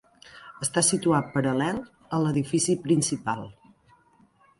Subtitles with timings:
[0.65, 1.81] Està situat paral·lel
[2.17, 3.45] a l'edifici principal.